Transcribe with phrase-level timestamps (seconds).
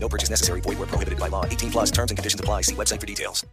[0.00, 0.60] No purchase necessary.
[0.62, 1.44] Void where prohibited by law.
[1.44, 2.62] 18 plus terms and conditions apply.
[2.62, 3.44] See website for details.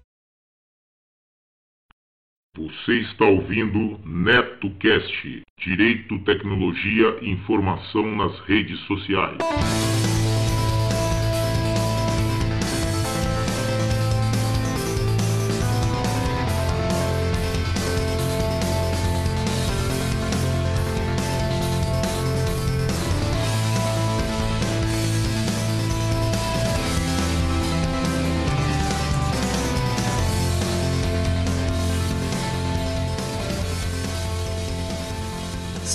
[2.58, 5.44] Você está ouvindo NetoCast.
[5.60, 9.38] Direito, tecnologia e informação nas redes sociais.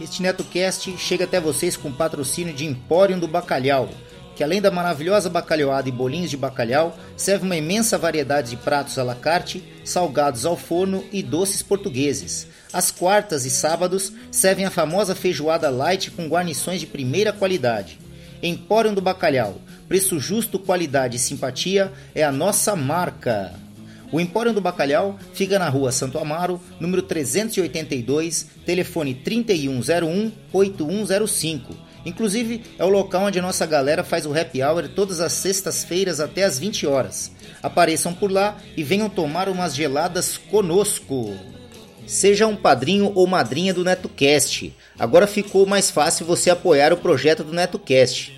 [0.00, 3.90] Este NetoCast chega até vocês com patrocínio de Empório do Bacalhau,
[4.36, 8.96] que além da maravilhosa bacalhoada e bolinhos de bacalhau, serve uma imensa variedade de pratos
[8.96, 12.46] à la carte, salgados ao forno e doces portugueses.
[12.72, 17.98] Às quartas e sábados servem a famosa feijoada light com guarnições de primeira qualidade.
[18.40, 23.52] Empório do Bacalhau, preço justo, qualidade e simpatia é a nossa marca.
[24.10, 31.60] O Empório do Bacalhau fica na rua Santo Amaro, número 382, telefone 3101-8105.
[32.06, 36.20] Inclusive, é o local onde a nossa galera faz o happy hour todas as sextas-feiras
[36.20, 37.30] até as 20 horas.
[37.62, 41.36] Apareçam por lá e venham tomar umas geladas conosco.
[42.06, 44.74] Seja um padrinho ou madrinha do NetoCast.
[44.98, 48.37] Agora ficou mais fácil você apoiar o projeto do NetoCast.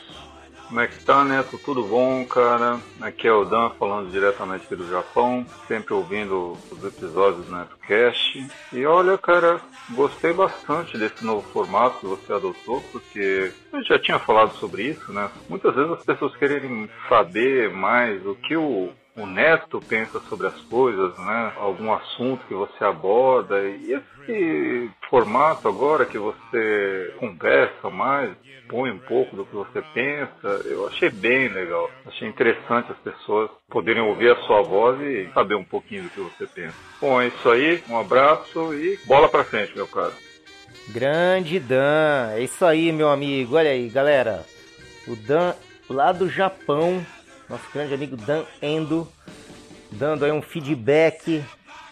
[0.71, 1.57] Como é que tá, Neto?
[1.57, 2.79] Tudo bom, cara?
[3.01, 8.47] Aqui é o Dan falando diretamente aqui do Japão, sempre ouvindo os episódios do NetoCast.
[8.71, 9.59] E olha, cara,
[9.89, 15.11] gostei bastante desse novo formato que você adotou, porque eu já tinha falado sobre isso,
[15.11, 15.29] né?
[15.49, 20.59] Muitas vezes as pessoas querem saber mais o que o o neto pensa sobre as
[20.61, 21.53] coisas, né?
[21.57, 28.31] Algum assunto que você aborda e esse formato agora que você conversa mais,
[28.69, 31.89] põe um pouco do que você pensa, eu achei bem legal.
[32.05, 36.21] Achei interessante as pessoas poderem ouvir a sua voz e saber um pouquinho do que
[36.21, 36.75] você pensa.
[37.01, 37.83] Bom, é isso aí.
[37.89, 40.13] Um abraço e bola para frente, meu caro.
[40.89, 43.55] Grande Dan, é isso aí, meu amigo.
[43.55, 44.45] Olha aí, galera.
[45.07, 45.53] O Dan
[45.89, 47.05] lá do Japão
[47.51, 49.05] nosso grande amigo Dan Endo,
[49.91, 51.43] dando aí um feedback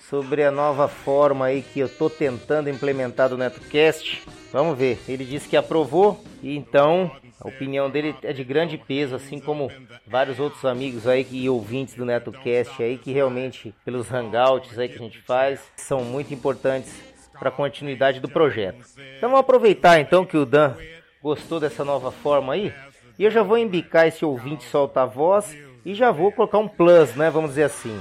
[0.10, 4.24] sobre a nova forma aí que eu tô tentando implementar do NetoCast.
[4.54, 7.12] Vamos ver, ele disse que aprovou e então
[7.42, 9.70] a opinião dele é de grande peso, assim como
[10.08, 14.96] vários outros amigos aí que ouvintes do NetoCast aí que realmente pelos hangouts aí que
[14.96, 16.94] a gente faz são muito importantes
[17.38, 18.86] para a continuidade do projeto.
[19.18, 20.74] Então vamos aproveitar então que o Dan
[21.22, 22.74] gostou dessa nova forma aí
[23.20, 25.54] e eu já vou embicar esse ouvinte solta a voz
[25.86, 27.30] e já vou colocar um plus, né?
[27.30, 28.00] Vamos dizer assim.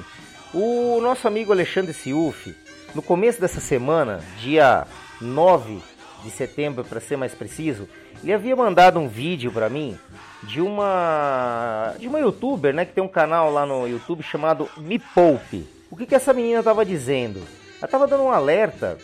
[0.54, 2.54] O nosso amigo Alexandre Siuf,
[2.94, 4.86] no começo dessa semana, dia
[5.20, 5.80] 9
[6.22, 7.88] de setembro, para ser mais preciso,
[8.22, 9.98] ele havia mandado um vídeo para mim
[10.44, 15.00] de uma de uma youtuber, né, que tem um canal lá no YouTube chamado Me
[15.00, 15.66] Poupe.
[15.90, 17.40] O que que essa menina estava dizendo?
[17.78, 18.96] Ela estava dando um alerta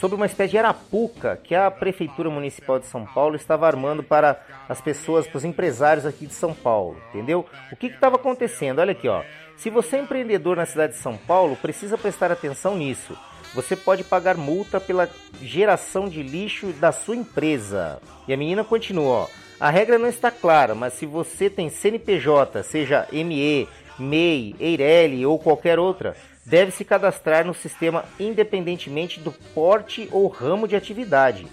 [0.00, 4.40] sobre uma espécie de arapuca que a Prefeitura Municipal de São Paulo estava armando para
[4.68, 7.46] as pessoas, para os empresários aqui de São Paulo, entendeu?
[7.72, 8.80] O que estava acontecendo?
[8.80, 9.22] Olha aqui, ó.
[9.56, 13.16] Se você é empreendedor na cidade de São Paulo, precisa prestar atenção nisso.
[13.54, 15.08] Você pode pagar multa pela
[15.40, 18.00] geração de lixo da sua empresa.
[18.26, 19.28] E a menina continua, ó.
[19.60, 23.68] A regra não está clara, mas se você tem CNPJ, seja ME,
[23.98, 30.68] MEI, Eireli ou qualquer outra, deve se cadastrar no sistema independentemente do porte ou ramo
[30.68, 31.46] de atividade.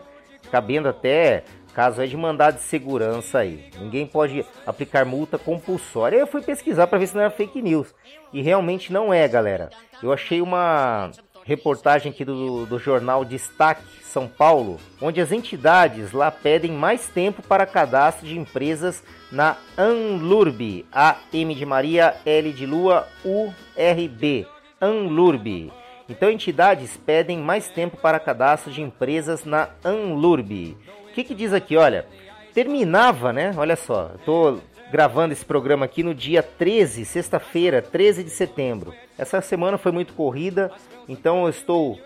[0.49, 1.43] Cabendo até
[1.75, 3.69] caso é de mandado de segurança aí.
[3.77, 6.15] Ninguém pode aplicar multa compulsória.
[6.15, 7.93] Eu fui pesquisar para ver se não era fake news.
[8.31, 9.69] E realmente não é, galera.
[10.01, 11.11] Eu achei uma
[11.43, 17.43] reportagem aqui do, do jornal Destaque São Paulo, onde as entidades lá pedem mais tempo
[17.43, 24.07] para cadastro de empresas na ANLURB, A M de Maria, L de Lua, U R
[24.07, 24.47] B,
[24.81, 25.71] ANLURB.
[26.07, 30.77] Então entidades pedem mais tempo para cadastro de empresas na ANLURB
[31.15, 31.77] que, que diz aqui?
[31.77, 32.05] Olha,
[32.53, 33.53] terminava, né?
[33.55, 34.57] Olha só, eu tô
[34.91, 38.93] gravando esse programa aqui no dia 13, sexta-feira, 13 de setembro.
[39.17, 40.71] Essa semana foi muito corrida,
[41.07, 41.97] então eu estou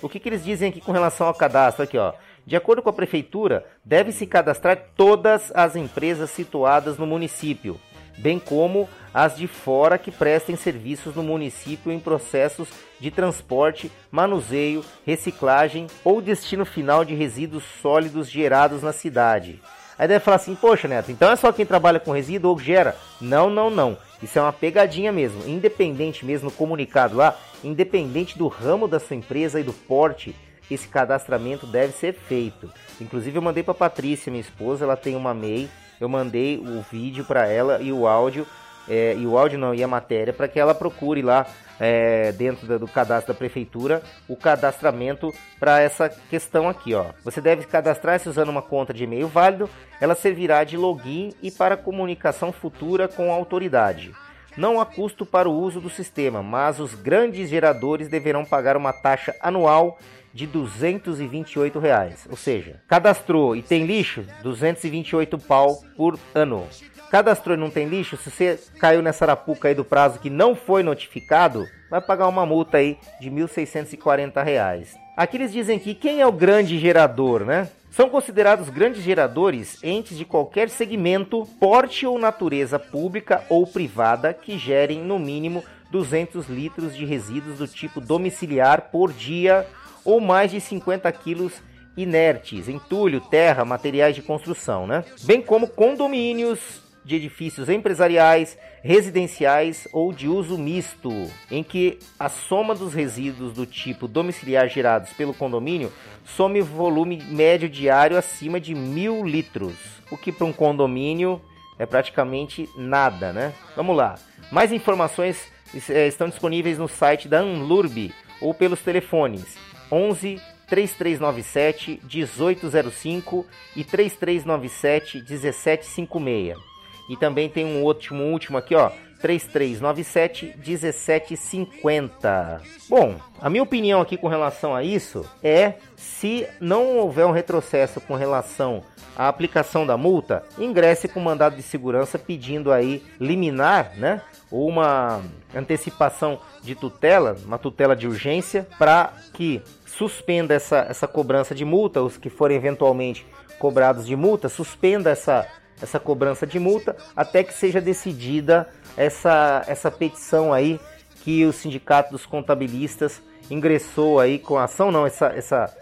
[0.00, 1.84] O que, que eles dizem aqui com relação ao cadastro?
[1.84, 2.12] Aqui, ó.
[2.46, 7.80] De acordo com a prefeitura, deve-se cadastrar todas as empresas situadas no município,
[8.18, 12.68] bem como as de fora que prestem serviços no município em processos
[12.98, 19.60] de transporte, manuseio, reciclagem ou destino final de resíduos sólidos gerados na cidade.
[19.96, 22.96] Aí deve falar assim, poxa Neto, então é só quem trabalha com resíduo ou gera?
[23.20, 23.96] Não, não, não.
[24.20, 25.46] Isso é uma pegadinha mesmo.
[25.46, 30.34] Independente mesmo, comunicado lá, independente do ramo da sua empresa e do porte,
[30.70, 32.72] esse cadastramento deve ser feito.
[33.00, 35.68] Inclusive eu mandei para Patrícia, minha esposa, ela tem uma MEI,
[36.04, 38.46] eu mandei o vídeo para ela e o áudio,
[38.88, 41.46] é, e o áudio não, e a matéria, para que ela procure lá
[41.80, 46.94] é, dentro do cadastro da prefeitura o cadastramento para essa questão aqui.
[46.94, 47.06] Ó.
[47.24, 49.68] Você deve cadastrar-se usando uma conta de e-mail válido,
[50.00, 54.12] ela servirá de login e para comunicação futura com a autoridade.
[54.56, 58.92] Não há custo para o uso do sistema, mas os grandes geradores deverão pagar uma
[58.92, 59.98] taxa anual
[60.32, 62.26] de 228 reais.
[62.30, 66.66] Ou seja, cadastrou e tem lixo, 228 pau por ano.
[67.10, 70.54] Cadastrou e não tem lixo, se você caiu nessa arapuca aí do prazo que não
[70.54, 74.96] foi notificado, vai pagar uma multa aí de 1.640 reais.
[75.16, 77.68] Aqui eles dizem que quem é o grande gerador, né?
[77.94, 84.58] São considerados grandes geradores entes de qualquer segmento, porte ou natureza pública ou privada que
[84.58, 89.64] gerem no mínimo 200 litros de resíduos do tipo domiciliar por dia
[90.04, 91.62] ou mais de 50 quilos
[91.96, 95.04] inertes, entulho, terra, materiais de construção, né?
[95.22, 101.10] Bem como condomínios de edifícios empresariais, residenciais ou de uso misto,
[101.50, 105.92] em que a soma dos resíduos do tipo domiciliar gerados pelo condomínio
[106.24, 109.76] some volume médio diário acima de mil litros,
[110.10, 111.40] o que para um condomínio
[111.78, 113.52] é praticamente nada, né?
[113.76, 114.14] Vamos lá.
[114.50, 115.52] Mais informações
[115.90, 119.56] eh, estão disponíveis no site da Anlurb ou pelos telefones
[119.90, 123.46] 11 3397 1805
[123.76, 126.73] e 3397 1756.
[127.08, 128.90] E também tem um último, último aqui, ó.
[129.24, 132.60] 3397 1750.
[132.90, 138.02] Bom, a minha opinião aqui com relação a isso é se não houver um retrocesso
[138.02, 138.82] com relação
[139.16, 144.20] à aplicação da multa, ingresse com mandado de segurança pedindo aí liminar, né?
[144.50, 145.22] Ou uma
[145.54, 152.02] antecipação de tutela, uma tutela de urgência, para que suspenda essa, essa cobrança de multa,
[152.02, 153.26] os que forem eventualmente
[153.58, 155.46] cobrados de multa, suspenda essa
[155.80, 160.80] essa cobrança de multa até que seja decidida essa, essa petição aí
[161.22, 165.74] que o Sindicato dos Contabilistas ingressou aí com a ação, não, essa, essa,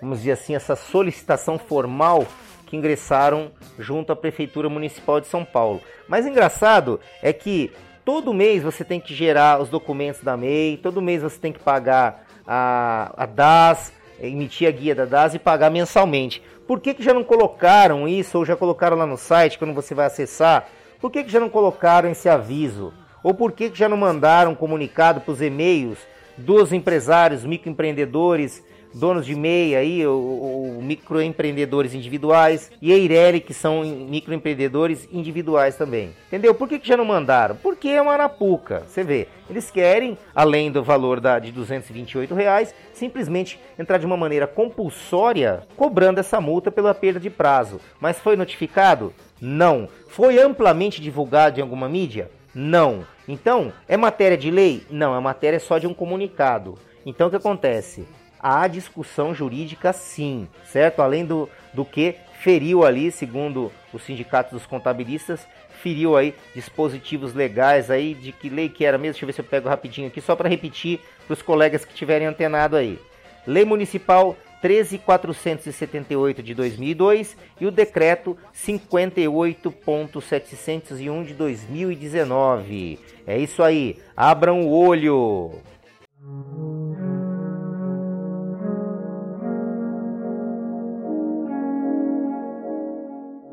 [0.00, 2.26] vamos dizer assim, essa solicitação formal
[2.66, 5.80] que ingressaram junto à Prefeitura Municipal de São Paulo.
[6.06, 7.72] Mas engraçado é que
[8.04, 11.58] todo mês você tem que gerar os documentos da MEI, todo mês você tem que
[11.58, 16.42] pagar a, a DAS, emitir a guia da DAS e pagar mensalmente.
[16.70, 19.92] Por que, que já não colocaram isso, ou já colocaram lá no site, quando você
[19.92, 20.68] vai acessar?
[21.00, 22.92] Por que, que já não colocaram esse aviso?
[23.24, 25.98] Ou por que, que já não mandaram comunicado para os e-mails
[26.38, 28.62] dos empresários, microempreendedores,
[28.92, 36.10] donos de MEI aí, ou, microempreendedores individuais, e a Eireli, que são microempreendedores individuais também.
[36.26, 36.54] Entendeu?
[36.54, 37.56] Por que, que já não mandaram?
[37.56, 38.82] Porque é uma arapuca.
[38.86, 44.16] Você vê, eles querem, além do valor da, de 228 reais, simplesmente entrar de uma
[44.16, 47.80] maneira compulsória, cobrando essa multa pela perda de prazo.
[48.00, 49.12] Mas foi notificado?
[49.40, 49.88] Não.
[50.08, 52.30] Foi amplamente divulgado em alguma mídia?
[52.54, 53.06] Não.
[53.28, 54.82] Então, é matéria de lei?
[54.90, 56.76] Não, é matéria só de um comunicado.
[57.06, 58.06] Então, o que acontece?
[58.42, 61.02] Há discussão jurídica sim, certo?
[61.02, 65.46] Além do, do que feriu ali, segundo o sindicato dos contabilistas,
[65.82, 69.12] feriu aí dispositivos legais aí de que lei que era mesmo?
[69.12, 71.94] Deixa eu ver se eu pego rapidinho aqui só para repetir para os colegas que
[71.94, 72.98] tiverem antenado aí.
[73.46, 82.98] Lei Municipal 13478 de 2002 e o decreto 58.701 de 2019.
[83.26, 85.52] É isso aí, abram o olho.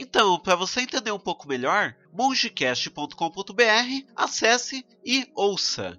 [0.00, 3.12] Então, para você entender um pouco melhor, mongecast.com.br,
[4.14, 5.98] acesse e ouça.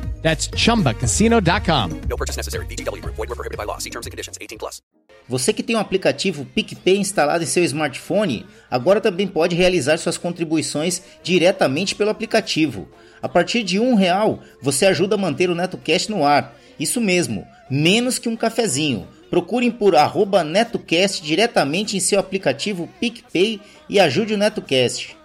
[0.21, 2.01] That's chumbacasino.com.
[2.07, 2.65] No purchase necessary.
[2.67, 3.01] BGW.
[3.01, 3.79] Void were prohibited by law.
[3.79, 4.57] See terms and conditions 18+.
[4.57, 4.81] Plus.
[5.27, 9.97] Você que tem o um aplicativo PicPay instalado em seu smartphone, agora também pode realizar
[9.97, 12.87] suas contribuições diretamente pelo aplicativo.
[13.21, 16.53] A partir de um real, você ajuda a manter o NetoCast no ar.
[16.79, 19.07] Isso mesmo, menos que um cafezinho.
[19.29, 25.15] Procurem por arroba NetoCast diretamente em seu aplicativo PicPay e ajude o NetoCast.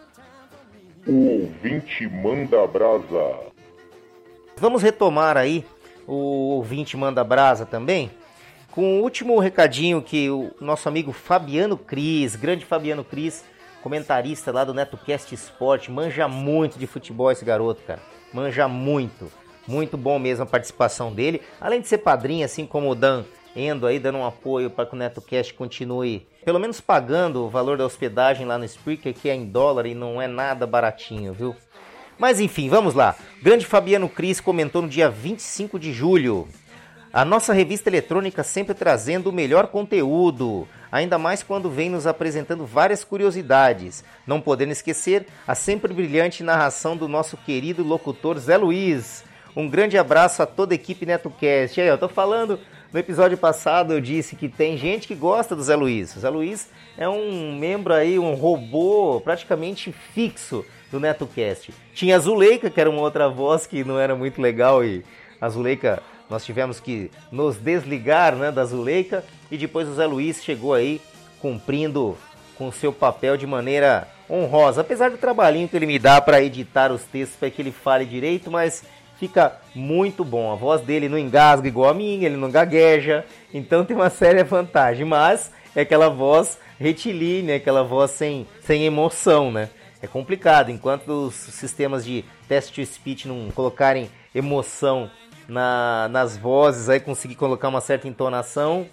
[1.06, 3.55] O ouvinte manda brasa.
[4.58, 5.66] Vamos retomar aí
[6.06, 8.10] o ouvinte manda brasa também,
[8.70, 13.44] com o último recadinho que o nosso amigo Fabiano Cris, grande Fabiano Cris,
[13.82, 18.00] comentarista lá do NetoCast Sport, manja muito de futebol esse garoto, cara.
[18.32, 19.30] Manja muito.
[19.68, 21.42] Muito bom mesmo a participação dele.
[21.60, 24.94] Além de ser padrinho, assim como o Dan Endo aí, dando um apoio para que
[24.94, 29.34] o NetoCast continue, pelo menos pagando o valor da hospedagem lá no Spreaker, que é
[29.34, 31.56] em dólar e não é nada baratinho, viu?
[32.18, 33.14] Mas enfim, vamos lá.
[33.40, 36.48] O grande Fabiano Cris comentou no dia 25 de julho.
[37.12, 42.66] A nossa revista eletrônica sempre trazendo o melhor conteúdo, ainda mais quando vem nos apresentando
[42.66, 44.04] várias curiosidades.
[44.26, 49.24] Não podendo esquecer a sempre brilhante narração do nosso querido locutor Zé Luiz.
[49.54, 51.80] Um grande abraço a toda a equipe NetoCast.
[51.80, 52.60] Aí, eu tô falando,
[52.92, 56.14] no episódio passado eu disse que tem gente que gosta do Zé Luiz.
[56.16, 61.72] O Zé Luiz é um membro aí, um robô praticamente fixo do NetoCast.
[61.94, 65.04] Tinha a Zuleika, que era uma outra voz que não era muito legal e
[65.40, 70.42] a Zuleika, nós tivemos que nos desligar né, da Zuleika e depois o Zé Luiz
[70.42, 71.00] chegou aí
[71.40, 72.16] cumprindo
[72.56, 76.90] com seu papel de maneira honrosa, apesar do trabalhinho que ele me dá para editar
[76.90, 78.82] os textos para que ele fale direito, mas
[79.18, 80.52] fica muito bom.
[80.52, 84.42] A voz dele não engasga igual a minha, ele não gagueja, então tem uma séria
[84.44, 89.68] vantagem, mas é aquela voz retilínea, aquela voz sem, sem emoção, né?
[90.02, 90.70] É complicado.
[90.70, 95.10] Enquanto os sistemas de test to speech não colocarem emoção
[95.48, 98.86] na, nas vozes, aí conseguir colocar uma certa entonação,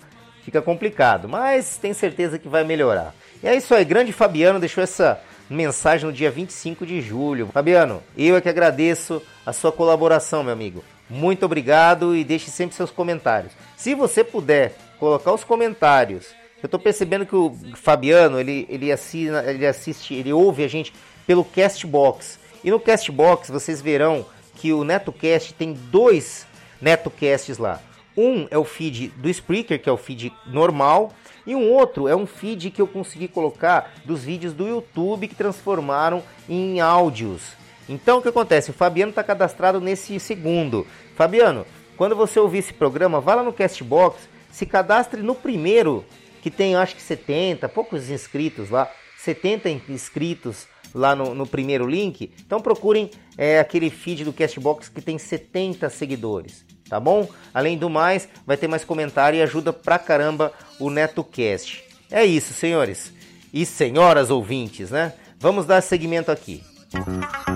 [0.43, 1.27] fica complicado.
[1.27, 3.13] Mas tem certeza que vai melhorar.
[3.41, 7.49] E é isso aí, grande Fabiano deixou essa mensagem no dia 25 de julho.
[7.51, 10.83] Fabiano, eu é que agradeço a sua colaboração, meu amigo.
[11.09, 13.53] Muito obrigado e deixe sempre seus comentários.
[13.75, 16.27] Se você puder colocar os comentários
[16.63, 20.93] eu tô percebendo que o Fabiano, ele, ele, assina, ele assiste, ele ouve a gente
[21.27, 22.39] pelo Castbox.
[22.63, 26.47] E no Castbox vocês verão que o NetoCast tem dois
[26.81, 27.81] NetoCasts lá.
[28.15, 31.11] Um é o feed do Spreaker, que é o feed normal,
[31.45, 35.35] e um outro é um feed que eu consegui colocar dos vídeos do YouTube que
[35.35, 37.41] transformaram em áudios.
[37.89, 38.69] Então o que acontece?
[38.69, 40.87] O Fabiano está cadastrado nesse segundo.
[41.15, 41.65] Fabiano,
[41.97, 46.05] quando você ouvir esse programa, vá lá no Castbox se cadastre no primeiro,
[46.43, 52.33] que tem acho que 70, poucos inscritos lá, 70 inscritos lá no, no primeiro link.
[52.45, 57.29] Então procurem é, aquele feed do Castbox que tem 70 seguidores, tá bom?
[57.53, 60.51] Além do mais, vai ter mais comentário e ajuda pra caramba
[60.81, 61.81] o NetoCast.
[62.11, 63.13] É isso, senhores
[63.53, 65.13] e senhoras ouvintes, né?
[65.39, 66.61] Vamos dar seguimento aqui.
[66.93, 67.52] E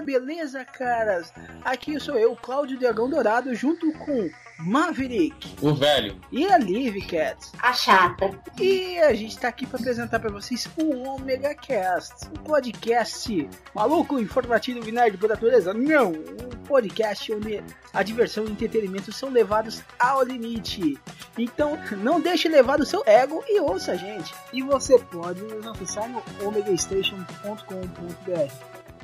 [0.00, 1.32] beleza, caras?
[1.64, 7.50] Aqui sou eu, Cláudio Dragão Dourado, junto com Maverick, o velho, e a Liv Cat,
[7.60, 8.30] a chata.
[8.60, 14.18] E a gente tá aqui para apresentar para vocês o Omega Cast, um podcast maluco,
[14.18, 15.74] informativo e nerd por natureza.
[15.74, 20.98] Não, um podcast onde a diversão e o entretenimento são levados ao limite.
[21.36, 24.32] Então, não deixe levar o seu ego e ouça a gente.
[24.52, 28.83] E você pode nos acessar no omegastation.com.br.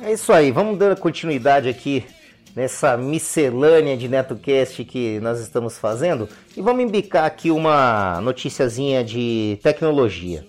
[0.00, 2.04] É isso aí, vamos dando continuidade aqui
[2.54, 9.58] nessa miscelânea de NetoCast que nós estamos fazendo e vamos embicar aqui uma noticiazinha de
[9.60, 10.46] tecnologia.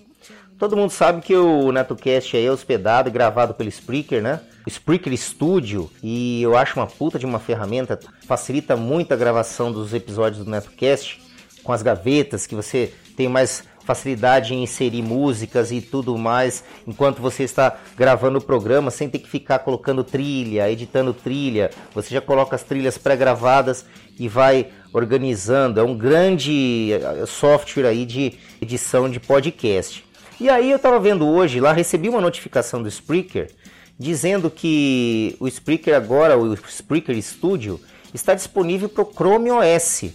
[0.59, 4.39] Todo mundo sabe que o NetoCast é hospedado e gravado pelo Spreaker, né?
[4.67, 9.95] Spreaker Studio, e eu acho uma puta de uma ferramenta, facilita muito a gravação dos
[9.95, 11.19] episódios do NetoCast,
[11.63, 17.23] com as gavetas que você tem mais facilidade em inserir músicas e tudo mais enquanto
[17.23, 21.71] você está gravando o programa sem ter que ficar colocando trilha, editando trilha.
[21.95, 23.83] Você já coloca as trilhas pré-gravadas
[24.19, 25.79] e vai organizando.
[25.79, 30.05] É um grande eh, software aí de edição de podcast.
[30.39, 33.49] E aí eu estava vendo hoje, lá recebi uma notificação do Spreaker
[33.97, 37.81] dizendo que o Spreaker agora, o Spreaker Studio,
[38.13, 40.05] está disponível para o Chrome OS.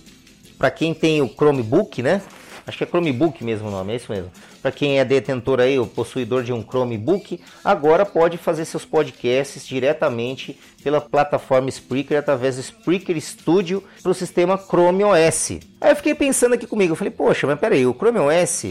[0.57, 2.23] Para quem tem o Chromebook, né?
[2.67, 4.31] Acho que é Chromebook mesmo o nome, é isso mesmo.
[4.63, 9.67] Para quem é detentor aí, o possuidor de um Chromebook, agora pode fazer seus podcasts
[9.67, 15.61] diretamente pela plataforma Spreaker através do Spreaker Studio para o sistema Chrome OS.
[15.81, 18.65] Aí eu fiquei pensando aqui comigo, eu falei, poxa, mas peraí, o Chrome OS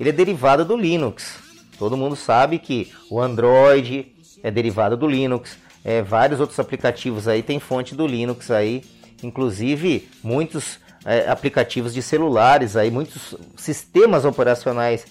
[0.00, 1.38] ele é derivado do Linux.
[1.78, 5.58] Todo mundo sabe que o Android é derivado do Linux.
[5.84, 8.82] É, vários outros aplicativos aí tem fonte do Linux aí,
[9.22, 15.06] inclusive muitos é, aplicativos de celulares, aí muitos sistemas operacionais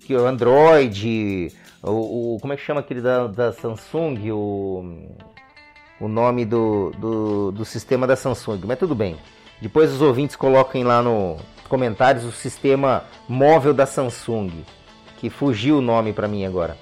[0.00, 5.06] que o Android, o, o como é que chama aquele da, da Samsung, o,
[6.00, 9.16] o nome do, do, do sistema da Samsung, mas tudo bem.
[9.60, 11.36] Depois os ouvintes coloquem lá no
[11.68, 14.64] comentários o sistema móvel da Samsung,
[15.18, 16.76] que fugiu o nome para mim agora.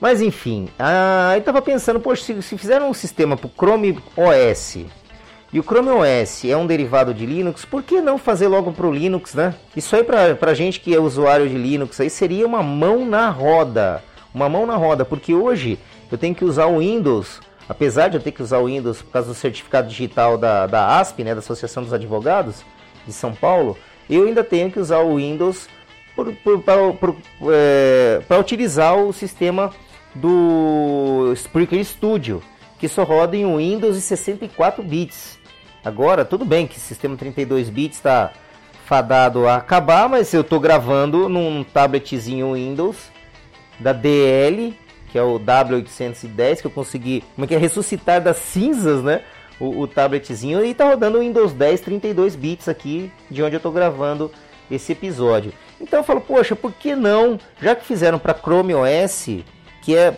[0.00, 3.98] Mas enfim, ah, eu estava pensando, poxa, se, se fizeram um sistema para o Chrome
[4.16, 4.78] OS
[5.56, 8.86] e o Chrome OS é um derivado de Linux, por que não fazer logo para
[8.86, 9.54] o Linux, né?
[9.74, 14.04] Isso aí para gente que é usuário de Linux aí seria uma mão na roda.
[14.34, 15.78] Uma mão na roda, porque hoje
[16.12, 19.10] eu tenho que usar o Windows, apesar de eu ter que usar o Windows por
[19.12, 22.62] causa do certificado digital da, da ASP, né, da Associação dos Advogados
[23.06, 23.78] de São Paulo,
[24.10, 25.70] eu ainda tenho que usar o Windows
[26.66, 26.74] para
[27.50, 29.72] é, utilizar o sistema
[30.14, 32.42] do Spreaker Studio,
[32.78, 35.35] que só roda em Windows e 64 bits.
[35.86, 38.32] Agora, tudo bem que o sistema 32 bits está
[38.86, 42.96] fadado a acabar, mas eu estou gravando num tabletzinho Windows
[43.78, 44.76] da DL,
[45.12, 49.22] que é o W810, que eu consegui como é que é, ressuscitar das cinzas, né?
[49.60, 53.58] O, o tabletzinho e está rodando o Windows 10 32 bits aqui, de onde eu
[53.58, 54.32] estou gravando
[54.68, 55.52] esse episódio.
[55.80, 59.28] Então eu falo, poxa, por que não, já que fizeram para Chrome OS,
[59.82, 60.16] que é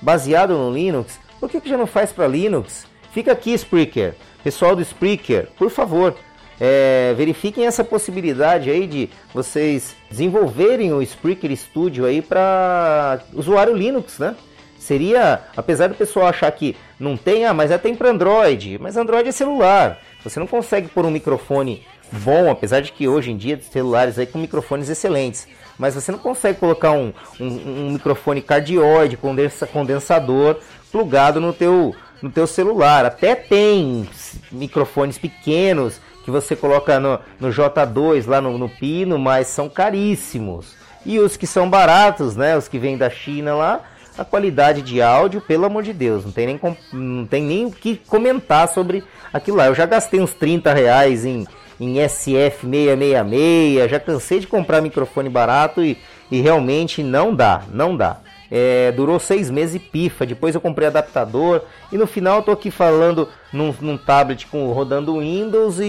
[0.00, 2.88] baseado no Linux, por que, que já não faz para Linux?
[3.12, 4.14] Fica aqui, Spreaker.
[4.42, 6.14] Pessoal do Spreaker, por favor,
[6.60, 14.18] é, verifiquem essa possibilidade aí de vocês desenvolverem o Spreaker Studio aí para usuário Linux,
[14.18, 14.36] né?
[14.78, 18.96] Seria, apesar do pessoal achar que não tem, ah, mas é tem para Android, mas
[18.96, 19.98] Android é celular.
[20.24, 24.26] Você não consegue pôr um microfone bom, apesar de que hoje em dia celulares aí
[24.26, 25.46] com microfones excelentes,
[25.78, 30.58] mas você não consegue colocar um, um, um microfone cardioide, condensa, condensador
[30.90, 33.04] plugado no teu no teu celular.
[33.04, 34.08] Até tem
[34.50, 40.74] microfones pequenos que você coloca no, no J2 lá no, no pino, mas são caríssimos.
[41.04, 42.56] E os que são baratos, né?
[42.56, 43.80] Os que vêm da China lá,
[44.18, 46.60] a qualidade de áudio, pelo amor de Deus, não tem nem,
[46.92, 49.02] não tem nem o que comentar sobre
[49.32, 49.66] aquilo lá.
[49.66, 51.46] Eu já gastei uns 30 reais em,
[51.80, 55.96] em SF666, já cansei de comprar microfone barato e,
[56.30, 58.18] e realmente não dá, não dá.
[58.50, 60.26] É, durou seis meses e pifa.
[60.26, 64.72] Depois eu comprei adaptador e no final eu tô aqui falando num, num tablet com
[64.72, 65.84] rodando Windows e,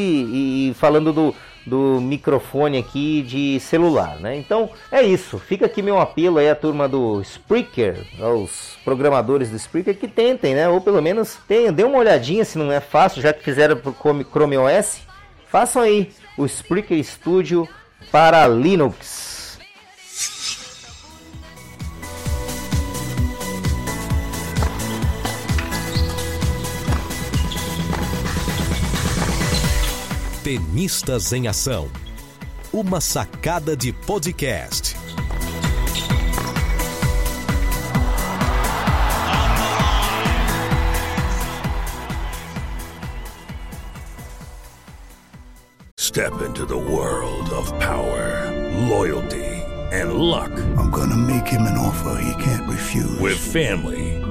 [0.70, 4.36] e, falando do, do microfone aqui de celular, né?
[4.36, 5.40] Então é isso.
[5.40, 10.54] Fica aqui meu apelo aí à turma do Spreaker, aos programadores do Spreaker que tentem,
[10.54, 10.70] né?
[10.70, 13.96] Ou pelo menos tenham, dê uma olhadinha se não é fácil, já que fizeram pro
[14.24, 15.02] Chrome OS,
[15.48, 17.68] façam aí o Spreaker Studio
[18.12, 19.31] para Linux.
[30.44, 31.88] Tenistas em Ação.
[32.74, 34.96] Uma sacada de podcast.
[45.98, 48.50] Step into the world of power,
[48.90, 49.46] loyalty,
[49.92, 50.52] and luck.
[50.78, 53.20] I'm gonna make him an offer he can't refuse.
[53.20, 54.20] With family,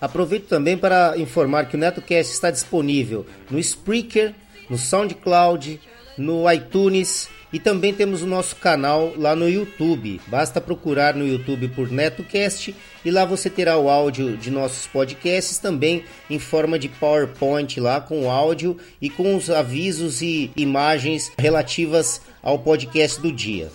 [0.00, 4.34] Aproveito também para informar que o NetoCast está disponível no Spreaker,
[4.68, 5.80] no SoundCloud,
[6.18, 10.20] no iTunes e também temos o nosso canal lá no YouTube.
[10.26, 15.58] Basta procurar no YouTube por NetoCast e lá você terá o áudio de nossos podcasts
[15.58, 21.32] também em forma de PowerPoint lá com o áudio e com os avisos e imagens
[21.38, 23.70] relativas ao podcast do dia.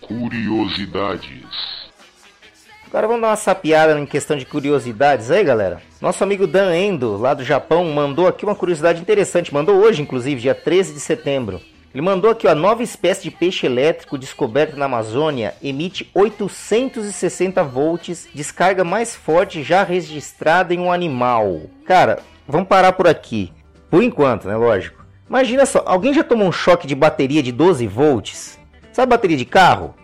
[0.00, 1.77] Curiosidades.
[2.88, 5.82] Agora vamos dar uma sapiada em questão de curiosidades aí, galera.
[6.00, 9.52] Nosso amigo Dan Endo, lá do Japão, mandou aqui uma curiosidade interessante.
[9.52, 11.60] Mandou hoje, inclusive, dia 13 de setembro.
[11.92, 18.26] Ele mandou aqui, ó, nova espécie de peixe elétrico descoberta na Amazônia emite 860 volts,
[18.34, 21.62] descarga mais forte já registrada em um animal.
[21.84, 23.52] Cara, vamos parar por aqui.
[23.90, 25.04] Por enquanto, né, lógico.
[25.28, 28.58] Imagina só, alguém já tomou um choque de bateria de 12 volts?
[28.92, 29.94] Sabe bateria de carro?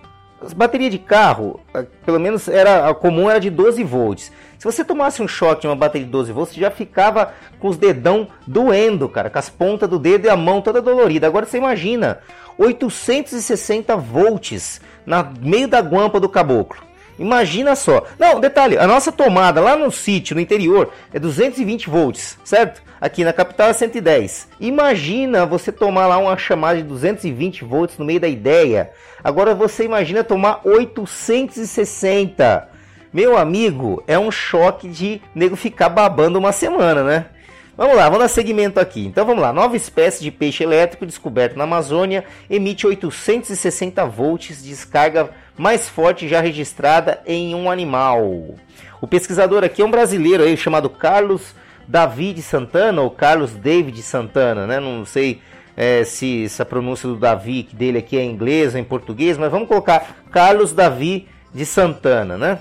[0.42, 4.30] As baterias de carro, eh, pelo menos era a comum era de 12 volts.
[4.58, 7.68] Se você tomasse um choque de uma bateria de 12 volts, você já ficava com
[7.68, 11.26] os dedão doendo, cara, com as pontas do dedo e a mão toda dolorida.
[11.26, 12.20] Agora você imagina,
[12.58, 16.82] 860 volts na meio da guampa do caboclo.
[17.18, 18.04] Imagina só.
[18.18, 22.82] Não, detalhe, a nossa tomada lá no sítio, no interior, é 220 volts, certo?
[23.04, 24.48] Aqui na capital é 110.
[24.58, 28.92] Imagina você tomar lá uma chamada de 220 volts no meio da ideia.
[29.22, 32.66] Agora você imagina tomar 860.
[33.12, 37.26] Meu amigo, é um choque de nego ficar babando uma semana, né?
[37.76, 39.04] Vamos lá, vamos dar segmento aqui.
[39.04, 44.70] Então vamos lá, nova espécie de peixe elétrico descoberto na Amazônia emite 860 volts de
[44.70, 48.54] descarga mais forte já registrada em um animal.
[48.98, 51.54] O pesquisador aqui é um brasileiro aí chamado Carlos
[51.86, 54.80] David Santana ou Carlos David Santana, né?
[54.80, 55.40] Não sei
[55.76, 59.50] é, se essa pronúncia do Davi dele aqui é em inglês ou em português, mas
[59.50, 62.58] vamos colocar Carlos Davi de Santana, né?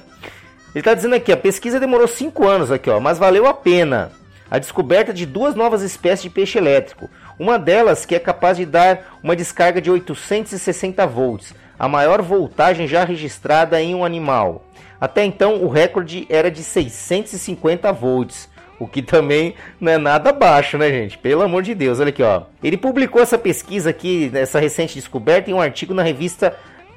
[0.74, 4.12] Ele está dizendo aqui, a pesquisa demorou 5 anos aqui, ó, mas valeu a pena
[4.54, 7.10] a descoberta de duas novas espécies de peixe elétrico.
[7.40, 12.88] Uma delas que é capaz de dar uma descarga de 860 volts, a maior voltagem
[12.88, 14.64] já registrada em um animal.
[15.02, 18.48] Até então, o recorde era de 650 volts,
[18.80, 21.18] o que também não é nada baixo, né, gente?
[21.18, 22.44] Pelo amor de Deus, olha aqui, ó.
[22.64, 26.56] Ele publicou essa pesquisa aqui, essa recente descoberta, em um artigo na revista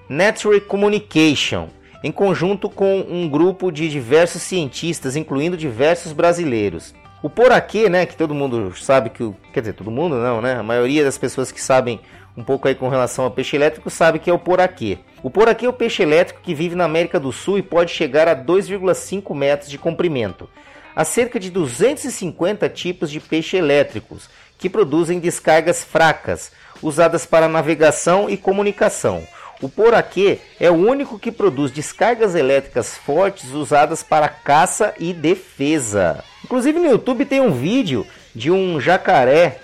[0.08, 1.68] Nature Communication,
[2.02, 6.94] em conjunto com um grupo de diversos cientistas, incluindo diversos brasileiros.
[7.22, 10.54] O poraquê, né, que todo mundo sabe que, quer dizer, todo mundo não, né?
[10.54, 12.00] A maioria das pessoas que sabem
[12.36, 14.98] um pouco aí com relação ao peixe elétrico sabe que é o poraquê.
[15.22, 18.28] O poraquê é o peixe elétrico que vive na América do Sul e pode chegar
[18.28, 20.48] a 2,5 metros de comprimento.
[20.96, 26.50] Há cerca de 250 tipos de peixe elétricos que produzem descargas fracas,
[26.82, 29.22] usadas para navegação e comunicação.
[29.60, 36.24] O poraquê é o único que produz descargas elétricas fortes usadas para caça e defesa.
[36.42, 39.58] Inclusive no YouTube tem um vídeo de um jacaré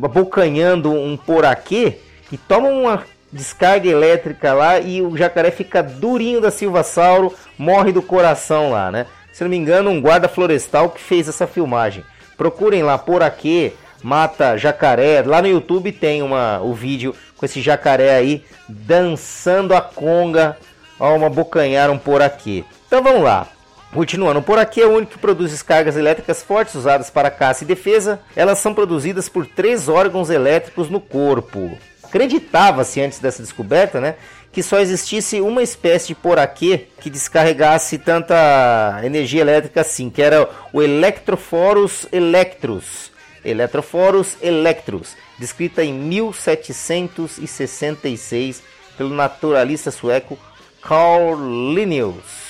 [0.00, 1.98] abocanhando um poraquê
[2.30, 8.00] e toma uma descarga elétrica lá e o jacaré fica durinho da Silvassauro, morre do
[8.00, 9.06] coração lá, né?
[9.38, 12.04] Se não me engano, um guarda florestal que fez essa filmagem.
[12.36, 13.72] Procurem lá, poraquê,
[14.02, 15.22] mata jacaré.
[15.22, 20.56] Lá no YouTube tem uma, o vídeo com esse jacaré aí dançando a conga
[20.98, 22.64] ao uma bocanhar um poraquê.
[22.88, 23.46] Então vamos lá.
[23.94, 27.66] Continuando, por aqui é o único que produz descargas elétricas fortes usadas para caça e
[27.68, 28.18] defesa.
[28.34, 31.78] Elas são produzidas por três órgãos elétricos no corpo.
[32.02, 34.16] Acreditava-se antes dessa descoberta, né,
[34.58, 40.50] que só existisse uma espécie de poraquê que descarregasse tanta energia elétrica assim, que era
[40.72, 43.12] o Electrophorus electrus.
[43.44, 48.64] Electrophorus electrus, descrita em 1766
[48.96, 50.36] pelo naturalista sueco
[50.82, 51.36] Carl
[51.72, 52.47] Linnaeus.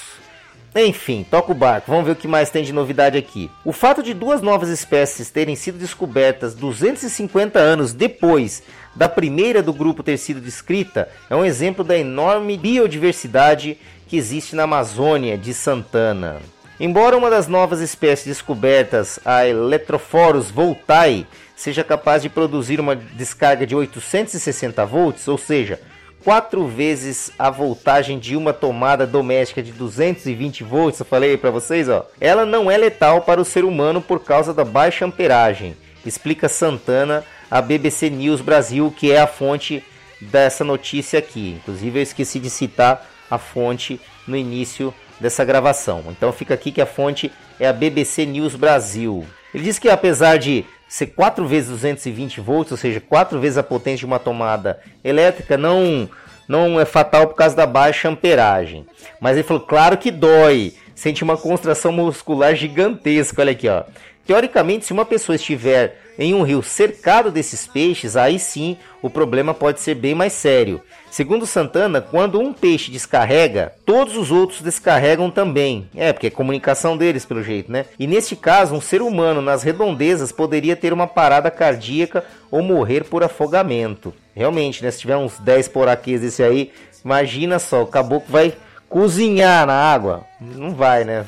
[0.74, 1.90] Enfim, toca o barco.
[1.90, 3.50] Vamos ver o que mais tem de novidade aqui.
[3.64, 8.62] O fato de duas novas espécies terem sido descobertas 250 anos depois
[8.94, 14.56] da primeira do grupo ter sido descrita é um exemplo da enorme biodiversidade que existe
[14.56, 16.40] na Amazônia de Santana.
[16.80, 21.26] Embora uma das novas espécies descobertas, a Electrophorus voltae,
[21.56, 25.80] seja capaz de produzir uma descarga de 860 volts, ou seja,
[26.24, 31.88] quatro vezes a voltagem de uma tomada doméstica de 220 volts, eu falei para vocês,
[31.88, 32.06] ó.
[32.20, 37.24] Ela não é letal para o ser humano por causa da baixa amperagem, explica Santana
[37.50, 39.82] à BBC News Brasil, que é a fonte
[40.20, 41.56] dessa notícia aqui.
[41.60, 46.04] Inclusive eu esqueci de citar a fonte no início dessa gravação.
[46.08, 49.24] Então fica aqui que a fonte é a BBC News Brasil.
[49.54, 53.62] Ele diz que apesar de ser 4 vezes 220 volts, ou seja, 4 vezes a
[53.62, 56.08] potência de uma tomada elétrica, não,
[56.48, 58.86] não é fatal por causa da baixa amperagem.
[59.20, 63.84] Mas ele falou, claro que dói, sente uma contração muscular gigantesca, olha aqui, ó.
[64.26, 69.54] Teoricamente, se uma pessoa estiver em um rio cercado desses peixes, aí sim o problema
[69.54, 70.82] pode ser bem mais sério.
[71.10, 75.88] Segundo Santana, quando um peixe descarrega, todos os outros descarregam também.
[75.94, 77.86] É, porque é comunicação deles, pelo jeito, né?
[77.98, 83.04] E neste caso, um ser humano nas redondezas poderia ter uma parada cardíaca ou morrer
[83.04, 84.12] por afogamento.
[84.34, 84.90] Realmente, né?
[84.90, 86.72] Se tiver uns 10 poraquês desse aí,
[87.04, 88.52] imagina só, o caboclo vai
[88.88, 90.24] cozinhar na água.
[90.40, 91.24] Não vai, né?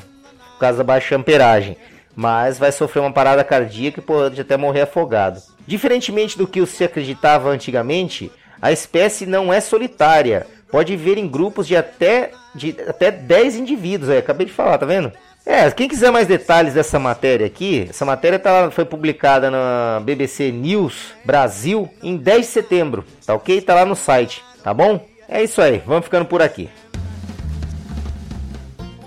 [0.53, 1.77] Por causa da baixa amperagem
[2.15, 5.41] mas vai sofrer uma parada cardíaca e pode até morrer afogado.
[5.65, 11.67] Diferentemente do que se acreditava antigamente, a espécie não é solitária, pode viver em grupos
[11.67, 14.09] de até, de até 10 indivíduos.
[14.09, 15.11] Aí, acabei de falar, tá vendo?
[15.45, 20.51] É, quem quiser mais detalhes dessa matéria aqui, essa matéria tá, foi publicada na BBC
[20.51, 23.59] News Brasil em 10 de setembro, tá ok?
[23.61, 25.03] Tá lá no site, tá bom?
[25.27, 26.69] É isso aí, vamos ficando por aqui.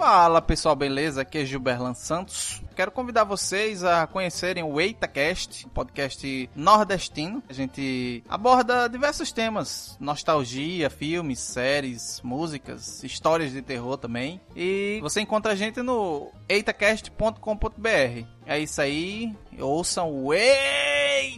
[0.04, 1.22] Fala pessoal, beleza?
[1.22, 2.60] Aqui é Gilberlan Santos.
[2.76, 7.42] Quero convidar vocês a conhecerem o EitaCast, podcast nordestino.
[7.48, 14.42] A gente aborda diversos temas: nostalgia, filmes, séries, músicas, histórias de terror também.
[14.54, 18.26] E você encontra a gente no eitacast.com.br.
[18.44, 19.34] É isso aí.
[19.58, 21.34] Ouçam o EitaCast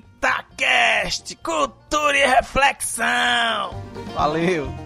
[1.37, 3.81] Cultura e Reflexão.
[4.13, 4.86] Valeu!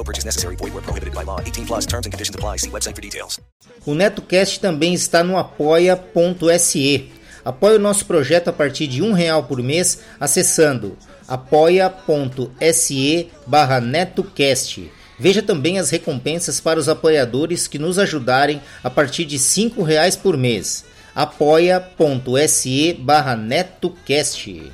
[0.00, 0.56] No purchase necessary.
[0.56, 1.40] Void where prohibited by law.
[1.40, 2.56] 18 plus terms and conditions apply.
[2.56, 3.38] See website for details.
[3.84, 7.10] O NetoCast também está no apoia.se.
[7.44, 10.96] Apoie o nosso projeto a partir de um real por mês acessando
[11.28, 14.90] apoia.se barra NetoCast.
[15.18, 20.16] Veja também as recompensas para os apoiadores que nos ajudarem a partir de cinco reais
[20.16, 20.84] por mês.
[21.14, 24.72] apoia.se barra NetoCast.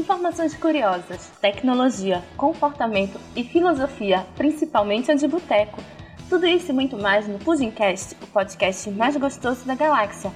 [0.00, 5.78] Informações curiosas, tecnologia, comportamento e filosofia, principalmente a de boteco.
[6.26, 10.32] Tudo isso e muito mais no Pudimcast, o podcast mais gostoso da galáxia.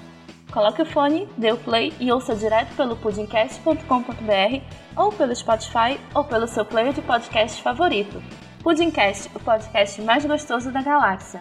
[0.53, 4.61] Coloque o fone, dê o play e ouça direto pelo pudimcast.com.br
[4.97, 8.23] ou pelo Spotify ou pelo seu player de podcast favorito.
[8.63, 11.41] Pudimcast, o podcast mais gostoso da galáxia.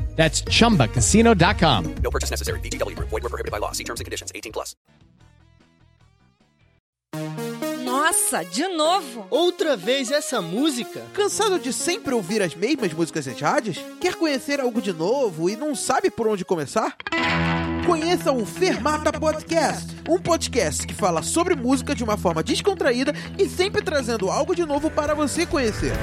[0.15, 1.95] That's chumbacasino.com.
[2.03, 2.59] No purchase necessary.
[2.59, 3.09] VGW Group.
[3.09, 3.71] Void were prohibited by law.
[3.71, 4.31] See terms and conditions.
[4.35, 4.75] 18 plus.
[7.83, 9.25] Nossa, de novo?
[9.29, 11.01] Outra vez essa música?
[11.13, 13.77] Cansado de sempre ouvir as mesmas músicas rádios?
[13.99, 16.95] Quer conhecer algo de novo e não sabe por onde começar?
[17.85, 23.47] Conheça o Fermata Podcast, um podcast que fala sobre música de uma forma descontraída e
[23.47, 25.93] sempre trazendo algo de novo para você conhecer.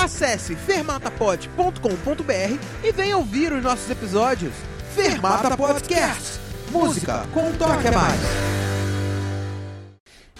[0.00, 4.54] Acesse fermatapod.com.br e venha ouvir os nossos episódios.
[4.94, 6.40] Fermata Podcast.
[6.70, 8.18] Música com um toque a mais.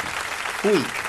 [0.62, 1.09] Fui!